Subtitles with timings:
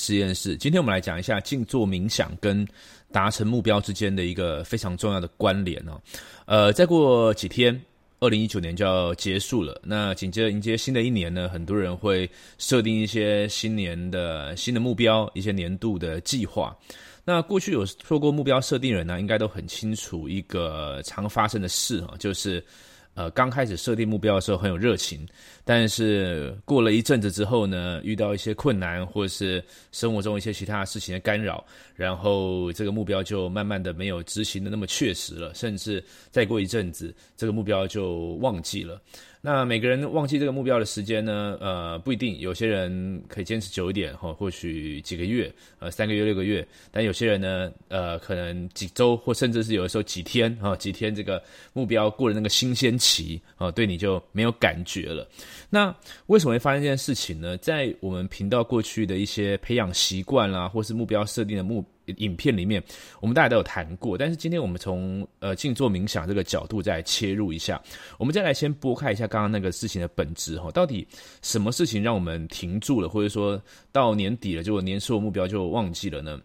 [0.00, 0.56] 实验室。
[0.56, 2.66] 今天我们来讲一下静坐冥想跟
[3.12, 6.00] 达成目标之间的一个非常重要的关联哦。
[6.46, 7.78] 呃，再过几天，
[8.18, 9.78] 二零一九年就要结束了。
[9.84, 16.74] 那紧接着迎接新的一年呢，很多人会设定一些新年的新的目标，一些年度的计划。
[17.22, 22.64] 那过去有做过目标设定人呢，应该都很清楚一个常发生的事啊，就是。
[23.20, 25.28] 呃，刚开始设定目标的时候很有热情，
[25.62, 29.62] 但是过了一阵子之后呢，遇到一些困难，或者是
[29.92, 31.62] 生活中一些其他事情的干扰，
[31.94, 38.98] 然后这个目标就慢慢的没有执行的那么确实了，甚至再过一阵子，这个目标就忘记了。
[39.42, 41.56] 那每个人忘记这个目标的时间呢？
[41.60, 46.66] 呃，不一定，有些人可以坚持久一点哈，或许几个月，呃，三个月、六个月。
[46.90, 55.26] 但有些人呢，呃，可能几周，或甚至是有的时候几天啊，几天这个目标过了那个新鲜期啊，对你就没有感觉了。
[55.70, 55.94] 那
[56.26, 57.56] 为什么会发生这件事情呢？
[57.56, 61.82] 在我们频道过去的一些培养习惯啦，或是目标设定的目。
[62.18, 62.82] 影片里面，
[63.20, 67.80] 我们大家都有谈过，但是今天我们从呃静坐冥想这个角度再切入一下，
[68.18, 71.06] 我们再来先拨开一下刚刚那个事情的本质哈，到底
[71.42, 73.60] 什么事情让我们停住了，或者说
[73.92, 76.40] 到年底了，结果年收目标就忘记了呢？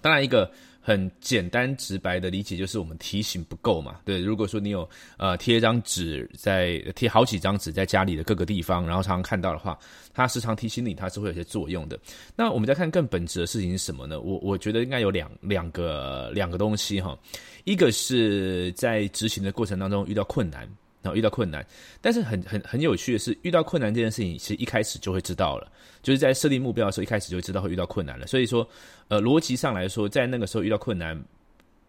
[0.00, 0.50] 当然一个。
[0.86, 4.20] 很简单直白的理解就是我们提醒不够嘛，对。
[4.20, 9.78] 如果说你有呃贴一张纸在贴好几张纸在家里的各个地方，然后常常看到的话，
[10.12, 11.98] 它时常提醒你，它是会有些作用的。
[12.36, 14.20] 那我们再看更本质的事情是什么呢？
[14.20, 17.18] 我我觉得应该有两两个两个东西哈，
[17.64, 20.68] 一个是在执行的过程当中遇到困难。
[21.04, 21.64] 然后遇到困难，
[22.00, 25.70] 但是很很很有趣的是，遇到困难这件事情，其实一开始就会知道了，
[26.02, 28.26] 就是在设定目标的时候，一开始就知道会遇到困难了。
[28.26, 28.66] 所以说，
[29.08, 31.22] 呃，逻辑上来说，在那个时候遇到困难，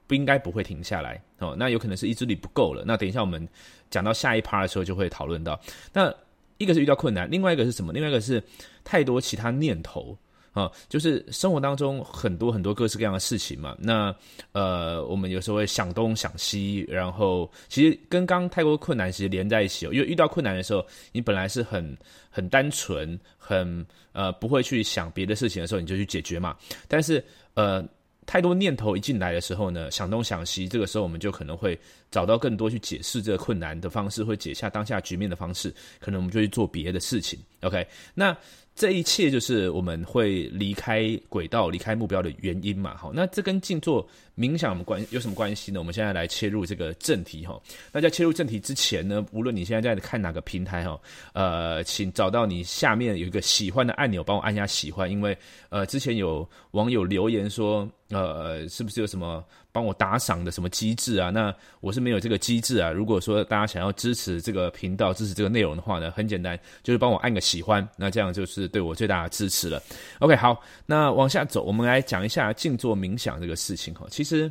[0.05, 1.55] 不应该不会停下来哦。
[1.57, 2.83] 那有可能是意志力不够了。
[2.85, 3.47] 那等一下我们
[3.89, 5.57] 讲到下一趴的时候，就会讨论到。
[5.94, 6.13] 那
[6.57, 7.94] 一个是遇到困难，另外一个是什么？
[7.94, 8.44] 另外一个是
[8.83, 10.17] 太多其他念头。
[10.55, 13.75] 啊，就是生活当中很多很多各式各样的事情嘛。
[13.77, 14.15] 那
[14.53, 19.91] 呃，我们有时候会想东想西，然后其实跟刚太过困难其实连在一起哦。
[19.91, 21.97] 因为遇到困难的时候，你本来是很
[22.29, 26.55] 很单纯，很呃不会去想别的事情的时候，你就去解决嘛。
[26.88, 27.21] 但是
[27.55, 27.85] 呃，
[28.25, 31.77] 太多念头一进来的时候呢，想东想西，这个时候我们就可能会
[32.09, 37.38] 找到更多去解释这个困难的方式，会解下当下局面的方式，可能我们就去做别的事情。
[37.59, 38.33] OK，那。
[38.75, 42.97] 这一切就是我们会离开轨道、离开目标的原因嘛？
[42.97, 44.06] 好，那这跟静坐
[44.38, 45.80] 冥想关有什么关系呢？
[45.80, 47.58] 我们现在来切入这个正题哈。
[47.94, 51.00] 那在切入正题之前呢，无论你现在在看哪个平台哈，
[51.31, 55.38] 呃，请找到你下面有一个喜欢的按钮，帮我按下喜欢，因为
[55.69, 57.90] 呃，之前有网友留言说。
[58.09, 59.44] 呃，是不是有什么
[59.75, 61.30] 帮我打赏的什么机制啊？
[61.31, 62.90] 那我是没有这个机制啊。
[62.90, 69.84] 如果说大家想要支持这个频道、支持这个内容的话呢，很简单，就是帮我按个喜欢，那这样就是对我最大的支持了。
[70.19, 74.08] OK，好，那往下走，我们来讲一下静坐冥想这个事情哈。
[74.09, 74.50] 其实，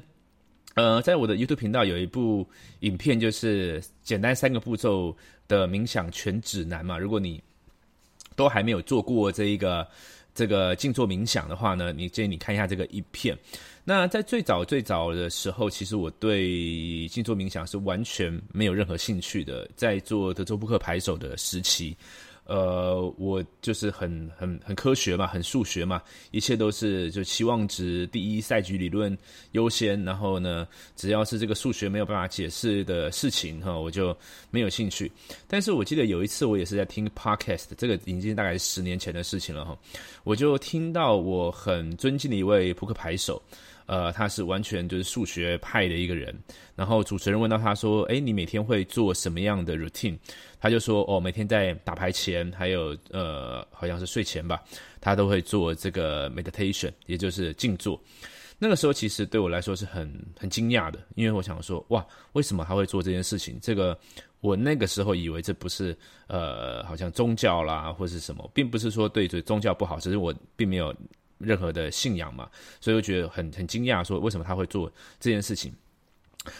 [0.75, 2.47] 呃，在我的 YouTube 频道有一部
[2.81, 5.17] 影片，就是简单三个步骤
[5.49, 6.99] 的冥想全指南嘛。
[6.99, 7.43] 如果你
[8.37, 9.89] 都还没有做过这一个。
[10.37, 13.39] 这个静坐冥想的话呢，你建议你看一下这个一片。
[13.87, 21.95] 那在最早最早的时候，其实我对静坐冥想是完全没有任何兴趣的，在做德州扑克牌手的时期。
[22.47, 29.17] 呃，我就是很很很科学嘛，很数学嘛，一切都是就期望值第一，赛局理论
[29.53, 30.03] 优先。
[30.05, 34.15] 然后呢，只要是这个数学没有办法解释的事情哈，我就
[34.51, 35.11] 没有兴趣。
[35.49, 39.79] 但是我记得有一次，我也是在听 podcast，这个已经大概十年前的事情了哈，
[40.23, 43.41] 我就听到我很尊敬的一位扑克牌手。
[43.87, 46.35] 呃，他是完全就是数学派的一个人。
[46.75, 50.17] 然后主持人问到他说：“哎，你每天会做什么样的 routine？”
[50.61, 54.63] 他就说：“哦，每天在打牌前，还有呃，好像是睡前吧，
[55.01, 58.01] 他都会做这个 meditation，也就是静坐。”
[58.59, 63.99] 那个时候其实对我来说是很很惊讶的，因为我想说：“哇，为什么他会做这件事情？”这个
[64.41, 65.97] 我那个时候以为这不是
[66.29, 70.95] 呃，好像宗教啦或是什么，并不是说对对宗教不好，只是我并没有。
[71.45, 72.49] 任何的信仰嘛，
[72.81, 75.73] 所以我觉得很很惊讶，说为什么他会做这件事情，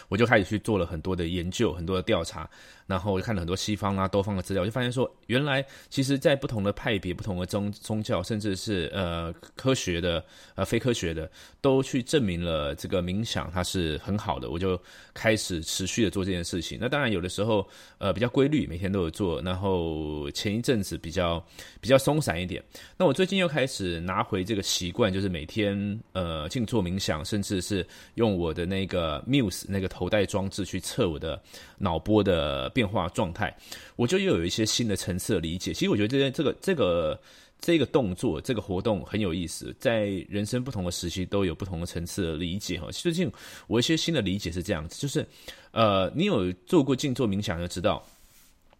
[0.07, 2.49] 我就开始去做了很多的研究，很多的调查。
[2.87, 10.23] 然后我就看了很多西方啊、东方的资料，就发现说，原来其实，在不同的派别、不同的宗宗教，甚至是呃科学的、
[10.53, 11.27] 呃非科学的，
[11.61, 14.51] 都去证明了这个冥想它是很好的。
[14.51, 14.79] 我就
[15.15, 16.77] 开始持续的做这件事情。
[16.79, 17.67] 那当然有的时候
[17.97, 19.41] 呃比较规律，每天都有做。
[19.41, 21.43] 然后前一阵子比较
[21.81, 22.63] 比较松散一点。
[22.97, 27.83] 那我最近又开始拿回这个习惯，就是每天呃静坐冥想，甚至是
[28.13, 31.41] 用我的那个 Muse 那个头戴装置去测我的
[31.79, 32.71] 脑波的。
[32.75, 33.55] 变化状态，
[33.95, 35.73] 我就又有一些新的层次的理解。
[35.73, 37.17] 其实我觉得这件这个这个
[37.61, 42.89] 这个动作、这个活动很有意思，在人生不同的时期都有不同的层次的理解哈。
[42.91, 43.31] 最近
[43.67, 45.25] 我一些新的理解是这样子，就是
[45.71, 48.05] 呃，你有做过静坐冥想就知道，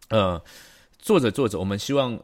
[0.09, 0.43] 呃，
[0.99, 2.21] 做着做着，我们希望。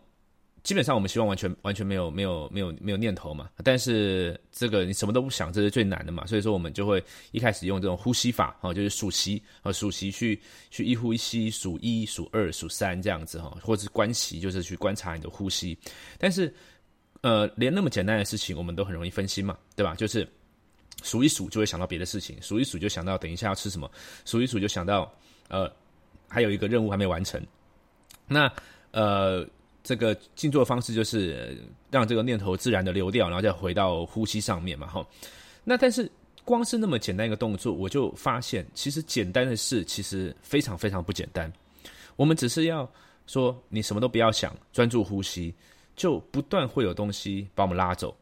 [0.64, 15.76] 基本上我们希望完全完全没有没有没有没有念头嘛，但是这个你什么都不想，这是最难的嘛，所以说我们就会一开始用这种呼吸法，哈，就是数息啊，数息去去一呼一吸，数一数二数三这样子哈，或者是观息，就是去观察你的呼吸。
[16.20, 16.54] 但是
[17.22, 19.96] 呃，连那么简单的事情，我们都很容易分心嘛，对吧？
[19.96, 20.28] 就是
[21.02, 23.90] 数一数就会想到别的事情，数一数就想到等一下要吃什么，
[24.26, 25.12] 数一数就想到
[25.48, 25.68] 呃
[26.28, 27.44] 还有一个任务还没完成，
[28.28, 28.48] 那
[28.92, 29.44] 呃。
[29.84, 31.58] 这个静坐方式就是
[31.90, 35.06] 让这个念头自然的流掉，然后再回到呼吸上面嘛，哈。
[35.64, 36.10] 那但是
[36.44, 41.52] 光是那么简单一个动作，我就发现其实简单的事其实非常非常不简单。
[42.16, 42.90] 我们只是要
[43.28, 45.54] 说你什么都不要想，专注呼吸，
[45.96, 48.16] 就不断会有东西把我们拉走。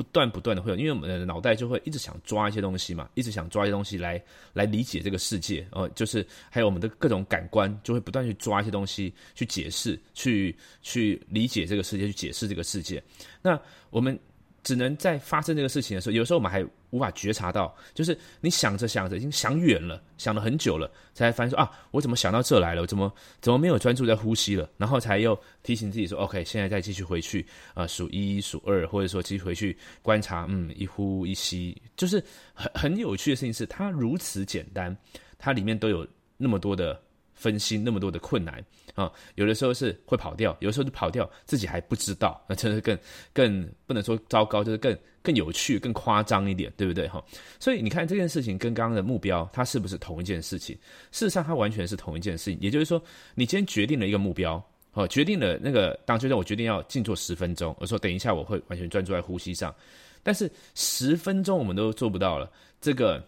[0.00, 4.22] 不断不断的会有，因为我们的脑袋就会一直想抓一些东西嘛，一直想抓一些东西来
[4.54, 13.02] 来理解这个世界哦，就是还有我们的各种感官就会不断去抓一些东西去解释，去去理解这个世界，去解释这个世界。
[13.42, 13.60] 那
[13.90, 14.18] 我们。
[14.62, 22.82] 只能在发生这个事情的时候，有时候我们还无法觉察到，就是你想着想着已经想远了，想了很久了，才发现说啊，我怎么想到这来了？
[22.82, 24.68] 我怎么怎么没有专注在呼吸了？
[24.76, 32.22] 然后才又提醒自己说，OK，现在再继续回去啊，数一数二，或者说继续回去观察，嗯，一呼一吸，就是
[32.52, 34.96] 很很有趣的事情是，它如此简单，
[35.38, 37.00] 它里面都有那么多的。
[37.40, 38.62] 分心那么多的困难
[38.94, 42.96] 啊，有的时候是会跑掉，有的时候就跑掉，自己还不知道，那 真是更
[43.32, 47.24] 更不能说糟糕，就是更更有趣、更夸张一点，对不对哈？
[47.58, 50.76] 所以你看这件事情跟刚刚的目标，它是不是同一件事情？
[51.12, 52.58] 事实上，它完全是同一件事情。
[52.60, 53.02] 也就是说，
[53.34, 54.62] 你今天决定了一个目标，
[54.92, 59.74] 哦，决定了那个当就像我决定要静坐十分钟，我说等一下我会完全专注在呼吸上，
[60.22, 62.50] 但是十分钟我们都做不到了，
[62.82, 63.24] 这个。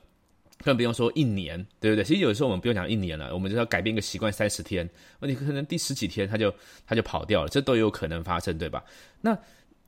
[0.62, 2.04] 更不用说一年，对不对？
[2.04, 4.88] 其实有的时候我们不用讲一年了，我们就要改变一个习惯三十天，
[5.20, 6.54] 问题可能第十几天他就
[6.86, 8.82] 他就跑掉了，这都有可能发生，对吧？
[9.20, 9.36] 那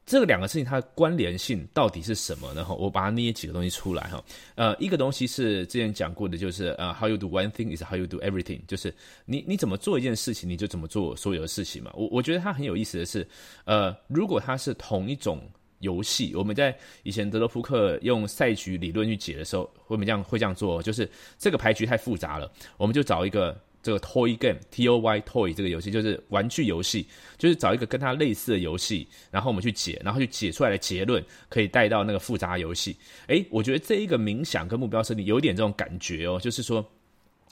[0.07, 2.63] 这两个事情它的关联性到底是什么呢？
[2.63, 4.23] 哈，我把它捏几个东西出来哈。
[4.55, 8.95] 呃，一个东西是之前讲过的，就是呃，how you do one thing is how you do everything，就是
[9.25, 11.91] 你你怎么做一件事情，你就怎么做所有的事情嘛。
[11.95, 13.27] 我我觉得它很有意思的是，
[13.65, 15.41] 呃，如果它是同一种。
[15.85, 21.09] 游戏，我们在以前德罗扑克用赛局理论去解的时候，我们这样会这样做，就是
[21.39, 27.07] 这个牌局太复杂了，我们就找一个这个 toy game，T O Y toy 这个游戏就是玩具游戏，
[27.39, 32.97] 就是找一个跟它类似的游戏，然后我们去解，然后去解出来的结论可以带到那个复杂游戏。
[33.29, 36.85] 诶，我觉得这一个冥想跟目标设定有点这种感觉哦，就是说，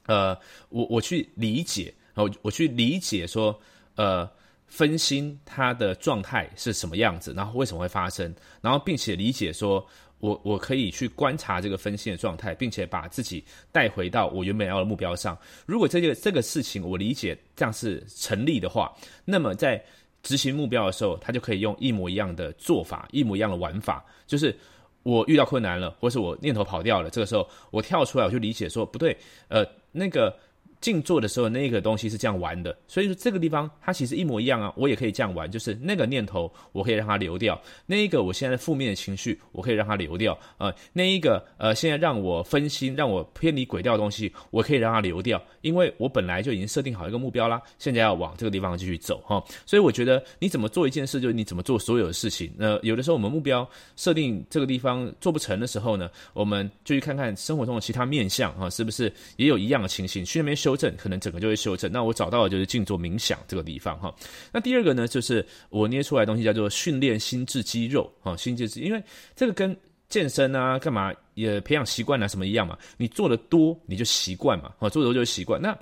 [0.07, 0.37] 呃，
[0.71, 3.57] 我我去理解，然后我去理解说，
[3.97, 4.29] 呃。
[4.75, 7.35] 分心，它的状态是什么样子？
[7.37, 8.35] 然后为什么会发生？
[8.63, 9.87] 然后并且理解说，
[10.19, 15.37] 我我可以去观察这个分心的状态，并且把自己带回到我原本要的目标上。
[15.67, 18.91] 如果这个这个事情我理解这样是成立的话，
[19.27, 19.79] 那么在
[20.23, 24.03] 执行目标的时候，他就可以用一模一样的做法，一模一样的玩法。
[24.27, 24.57] 就是
[25.03, 29.15] 我遇到困难了，或是我念头跑掉了，这个时候我跳出来，我就理解说不对，
[29.49, 30.35] 呃，那个。
[30.83, 52.53] 静坐的时候，那个东西是这样玩的，所以说这个地方它其实一模一样啊，我也可以这样玩，就是那个念头我可以让它流掉，那一个我现在负面的情绪我可以让它流掉，呃，那一个呃现在让我分心、让我偏离轨道的东西，我可以让它流掉，因为我本来就已经设定好一个目标啦，现在要往这个地方继续走哈，所以我觉得你怎么做一件事，就是你怎么做所有的事情。
[52.57, 60.72] 那有的时候我们目标设定这个地方做不成的时候呢，我们就去看看生活中的其他面相啊，是不是也有一样的情形，去那边修。
[60.73, 61.93] 修正可能整个就会修正。
[61.93, 64.15] 那我找到的就是静坐冥想这个地方哈。
[64.51, 69.03] 那第二个呢，就是我捏出来东西叫做训练心智肌肉哈，心智肌，因为
[69.37, 69.77] 这个跟
[70.09, 72.79] 健身啊、干嘛也培养习惯啊什么一样嘛。
[72.97, 75.61] 你做的多，你就习惯嘛，啊，做的多就习惯。
[75.61, 75.77] 那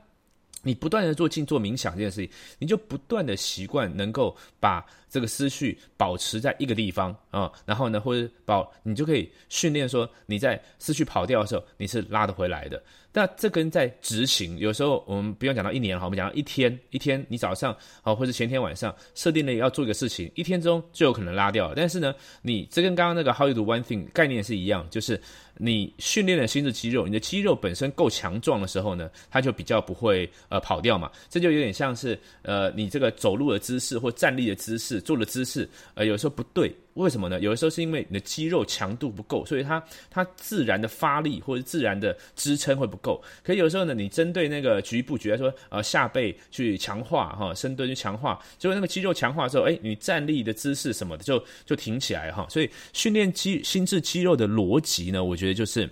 [0.62, 12.80] 你不断的做静坐冥想这件事情，你就不断的习惯能够把这个思绪保持在一个地方啊，然后呢，或者保你就可以训练说你在思绪跑掉的时候，你是拉得回来的。
[13.12, 21.74] 那这跟在执行，有时候我们不用讲到一年哈，我们讲到一天，一天你早上啊，或者前天晚上设定了要做一个事情，一天中就有可能拉掉了。
[21.74, 25.20] 但是呢，你这跟刚刚那个 How you do one thing 概念是一样，就是
[25.56, 31.10] 你训练了心智肌肉，你的肌肉本身够强壮的时候呢，它就比较不会呃跑掉嘛。
[31.28, 34.99] 这就有点像是呃你这个走路的姿势或站立的姿势。
[35.00, 37.40] 做的姿势，呃，有时候不对，为什么呢？
[37.40, 43.22] 有的时候是因为你的肌肉强度不够，所以它它自然的发力或者自然的支撑会不够。
[43.42, 52.46] 可有时候呢，你针对那个局部，比如说，呃，下背去强化哈，深蹲去强化，结果那个肌肉强化之后，哎，你站立的姿势什么的就就挺起来哈。
[52.48, 55.88] 所以训练肌心智肌肉的逻辑呢，我觉得就是，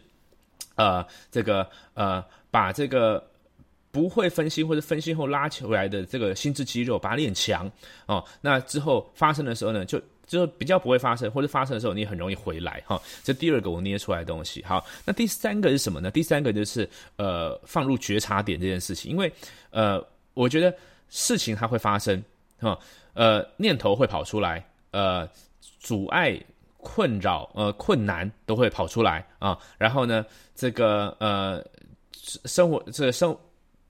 [0.76, 3.27] 呃，这个呃，把这个。
[3.98, 7.68] 不会分心或者分心后拉起来的这个心智肌肉，把它练强
[8.06, 8.24] 哦。
[8.40, 13.02] 那之后发生的时候呢，就就比较不会发生，或者发生的时候你很容易回来哈。
[13.24, 14.64] 这第二个我捏出来的东西。
[14.64, 16.12] 好，那第三个是什么呢？
[16.12, 19.32] 第三个就是呃放入觉察点这件事情，因为
[19.70, 20.00] 呃
[20.32, 20.72] 我觉得
[21.08, 22.22] 事情它会发生
[22.60, 22.78] 哈，
[23.14, 25.28] 呃念头会跑出来，呃
[25.80, 26.40] 阻碍、
[26.76, 29.58] 困扰、呃困难都会跑出来啊。
[29.76, 30.24] 然后呢，
[30.54, 31.60] 这个呃
[32.44, 33.36] 生活这个生。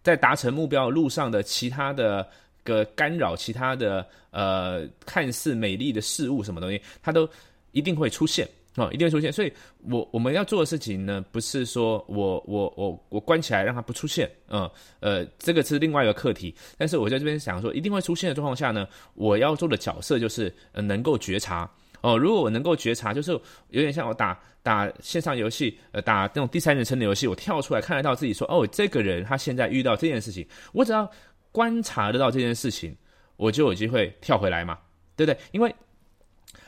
[0.02, 2.26] 在达成目标路上的其他的
[2.64, 7.28] 个干扰，其他的呃看似美丽的事物，什么东西，它都
[7.72, 9.32] 一定会出现啊，一定会出现。
[9.32, 9.52] 所以，
[9.90, 16.54] 我我们要做的事情呢，不是说我我我我关起来让它不出现，嗯呃，这个是另外一个课题。
[16.76, 21.70] 但是我在这边想说，一定会出现的状况下呢，我要做的角色就是能够觉察。
[22.00, 23.32] 哦，如果我能够觉察，就是
[23.70, 31.10] 有点像我打打线上游戏，呃，打那种第三人称的游戏，我跳出来看得到自己说，哦，这个人他现在遇到这件事情，我只要
[31.50, 32.94] 观察得到这件事情，
[33.36, 34.78] 我就有机会跳回来嘛，
[35.16, 35.38] 对不对？
[35.52, 35.74] 因为，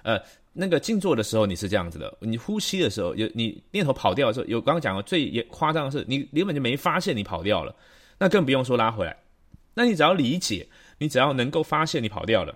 [0.03, 0.21] 呃，
[0.53, 7.75] 那个静坐的时候你是这样子的，你呼吸的时候有你念头跑掉的时候，有刚刚讲的最也夸张的是，你根本就没发现你跑掉了，
[8.19, 9.17] 那更不用说拉回来。
[9.75, 10.67] 那你只要理解，
[10.99, 12.55] 你只要能够发现你跑掉了。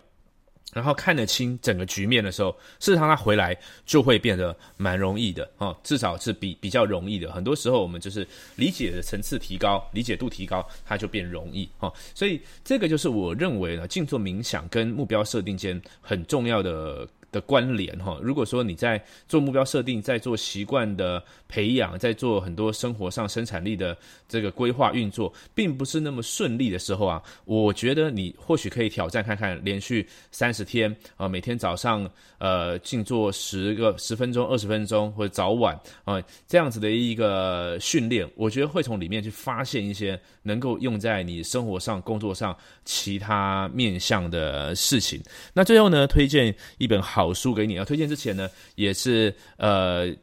[0.74, 2.50] 然后看得清整个局面的时候，
[2.80, 7.32] 事实上他回来就会变得蛮容易的哦，至少是比比较容易的。
[7.32, 8.26] 很多时候我们就是
[8.56, 11.90] 理解的层次提高，理解度提高，它就变容易哦。
[12.14, 17.08] 所以这个就是我认为呢，静坐冥想跟目标设定间很重要的。
[17.34, 23.96] 的关联哈，如果说你在做目标设定，在做习惯的培养，在做很多生活上生产力的
[24.28, 45.20] 这个规划运作，并不是那么顺利的时候啊，我觉得你或许可以挑战看看，连续三十天啊，每天早上呃静坐十个十分钟、二十分钟，或者早晚啊这样子的一个训练，我觉得会从里面去发现一些能够用在你生活上、工作上其他面向的事情。
[45.52, 47.23] 那最后呢，推荐一本好。
[47.24, 50.14] 好书给你要推荐之前呢，也是呃，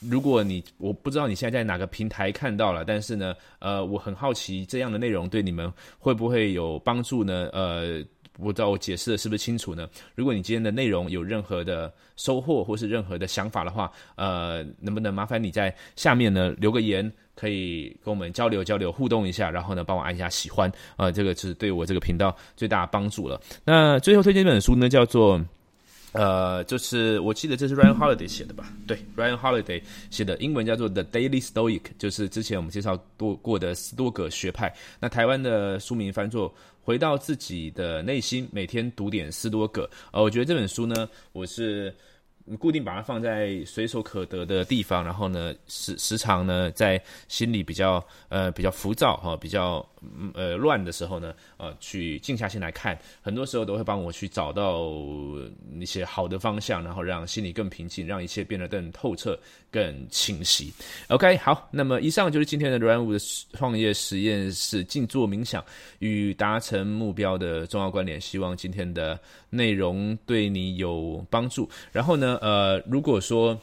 [0.00, 7.50] 如果你我不知道你现在在哪个平台看到了，但是呢，呃，我很好奇这样的内容对你们会不会有帮助呢？
[7.52, 9.86] 呃，不知道我解释的是不是清楚呢？
[10.14, 23.40] 如果你今天的内容有任何的收获或是任何的想法的话，呃，能不能麻烦你在下面呢留个言，可以跟我们交流交流互动一下，然后呢帮我按一下喜欢啊，这个是对我这个频道最大的帮助了。
[23.64, 25.38] 那最后推荐一本书呢，叫做。
[26.16, 28.72] 呃，就是我记得这是 Ryan Holiday 写的吧？
[28.86, 34.74] 对，Ryan Holiday 写的，英文叫做 The Daily Stoic，就是之前我们介绍多过的斯多葛学派。
[34.98, 36.50] 那台湾的书名翻作
[36.82, 39.82] 《回到自己的内心，每天读点斯多葛》。
[40.12, 41.94] 呃，我觉得这本书呢，我是。
[42.60, 49.84] 固定把它放在随手可得的地方，然后呢，时时常呢，在心里比较呃比较浮躁哈，比较
[50.34, 54.90] 呃乱的时候呢，呃，去静下心来看，很多时候都会帮我去找到
[55.78, 59.38] 一些好的方向，然后让心里更平静，让一切变得更透彻、
[59.70, 60.72] 更清晰。
[61.08, 63.18] OK，好，那么以上就是今天的软物的
[63.52, 65.64] 创业实验室静坐冥想
[65.98, 68.20] 与达成目标的重要关联。
[68.20, 69.18] 希望今天的
[69.50, 71.68] 内容对你有帮助。
[71.92, 72.38] 然后呢？
[72.42, 73.58] 呃，如果说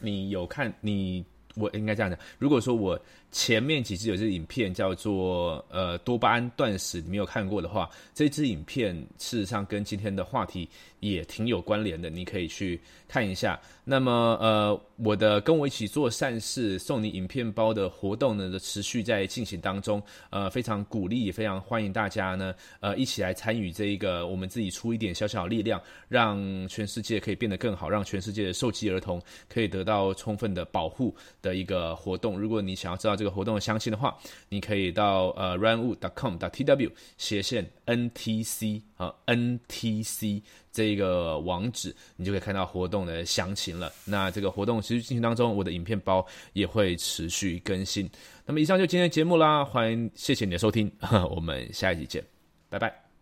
[0.00, 2.18] 你有看你，我应该这样讲。
[2.38, 2.98] 如果说我
[3.30, 10.68] 前面几支有支影片叫做呃多巴胺断食，你没有看过的话，这支影片事实上跟今天的话题
[11.02, 13.60] 也挺有关联的，你可以去看一下。
[13.84, 14.80] 那么呃。
[15.04, 20.00] 我的跟我一起做善事送你影片包的活动呢，持续在进行当中。
[20.30, 32.38] 呃，非常鼓励，也非常欢迎大家呢，呃，一起来参与这一个，我们自己出一点小小力量，让全世界可以变得更好，让全世界的受饥儿童可以得到充分的保护的一个活动。
[32.38, 34.16] 如果你想要知道这个活动的详情的话，
[34.48, 40.40] 你可以到呃 runwood.com.tw 斜线 ntc 啊 ntc
[40.72, 43.92] 这个网址，你就可以看到活动的详情了。
[44.04, 44.72] 那这个活动。
[44.82, 48.10] 持续进行当中，我的影片包也会持续更新。
[48.46, 50.90] 那么，以上就今天的节目啦，欢迎谢谢你的收听，
[51.30, 52.24] 我们下一集见，
[52.68, 53.01] 拜拜。